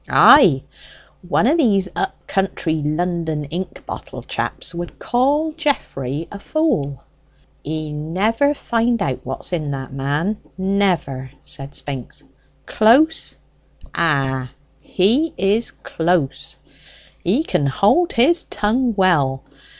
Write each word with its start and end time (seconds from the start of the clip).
"Ay; 0.09 0.63
one 1.21 1.45
o' 1.45 1.55
these 1.55 1.87
up 1.95 2.15
country 2.25 2.81
London 2.81 3.45
ink 3.45 3.85
bottle 3.85 4.23
chaps 4.23 4.73
would 4.73 4.97
call 4.97 5.51
Geoffrey 5.51 6.27
a 6.31 6.39
fool." 6.39 7.03
"Ye 7.63 7.93
never 7.93 8.55
find 8.55 8.99
out 8.99 9.19
what's 9.23 9.53
in 9.53 9.69
that 9.69 9.93
man: 9.93 10.37
never," 10.57 11.29
said 11.43 11.75
Spinks. 11.75 12.23
"Close? 12.65 13.37
ah, 13.93 14.49
he 14.79 15.35
is 15.37 15.69
close! 15.69 16.57
He 17.23 17.43
can 17.43 17.67
hold 17.67 18.13
his 18.13 18.41
tongue 18.41 18.95
well. 18.97 19.43